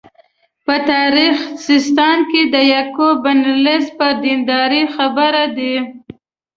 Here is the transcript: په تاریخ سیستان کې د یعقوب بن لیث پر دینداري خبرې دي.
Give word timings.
په 0.65 0.75
تاریخ 0.91 1.35
سیستان 1.67 2.17
کې 2.29 2.41
د 2.53 2.55
یعقوب 2.73 3.15
بن 3.25 3.39
لیث 3.65 3.85
پر 3.97 4.11
دینداري 4.23 4.83
خبرې 4.95 5.45
دي. 5.57 5.75